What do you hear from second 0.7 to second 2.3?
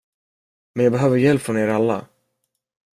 Men jag behöver hjälp från er alla.